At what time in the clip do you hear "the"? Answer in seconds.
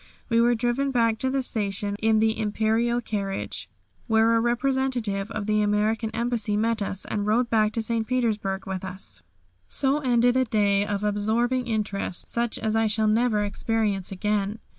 1.29-1.43, 2.19-2.39, 5.45-5.61